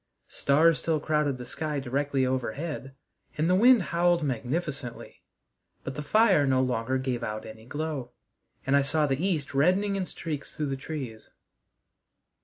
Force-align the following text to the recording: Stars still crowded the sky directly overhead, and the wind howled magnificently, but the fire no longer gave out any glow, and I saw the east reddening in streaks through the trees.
Stars 0.29 0.79
still 0.79 0.99
crowded 0.99 1.37
the 1.37 1.45
sky 1.45 1.79
directly 1.79 2.25
overhead, 2.25 2.95
and 3.37 3.47
the 3.47 3.53
wind 3.53 3.83
howled 3.93 4.23
magnificently, 4.23 5.21
but 5.83 5.93
the 5.93 6.01
fire 6.01 6.47
no 6.47 6.59
longer 6.59 6.97
gave 6.97 7.21
out 7.21 7.45
any 7.45 7.65
glow, 7.67 8.09
and 8.65 8.75
I 8.75 8.81
saw 8.81 9.05
the 9.05 9.23
east 9.23 9.53
reddening 9.53 9.95
in 9.95 10.07
streaks 10.07 10.55
through 10.55 10.69
the 10.69 10.75
trees. 10.75 11.29